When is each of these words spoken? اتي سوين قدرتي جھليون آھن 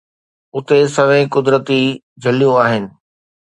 اتي 0.55 0.79
سوين 0.95 1.25
قدرتي 1.35 1.81
جھليون 2.23 2.55
آھن 2.63 2.83